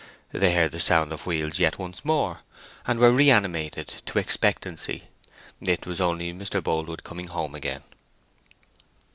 They 0.31 0.55
heard 0.55 0.71
the 0.71 0.79
sound 0.79 1.13
of 1.13 1.27
wheels 1.27 1.59
yet 1.59 1.77
once 1.77 2.03
more, 2.03 2.39
and 2.87 2.97
were 2.97 3.11
re 3.11 3.29
animated 3.29 4.01
to 4.07 4.17
expectancy: 4.17 5.03
it 5.61 5.85
was 5.85 6.01
only 6.01 6.33
Mr. 6.33 6.59
Boldwood 6.59 7.03
coming 7.03 7.27
home 7.27 7.53
again. 7.53 7.83